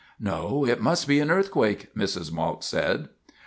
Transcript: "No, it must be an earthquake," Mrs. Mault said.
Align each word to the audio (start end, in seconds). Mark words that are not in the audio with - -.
"No, 0.19 0.65
it 0.65 0.81
must 0.81 1.07
be 1.07 1.19
an 1.19 1.29
earthquake," 1.29 1.93
Mrs. 1.95 2.31
Mault 2.31 2.63
said. 2.63 3.09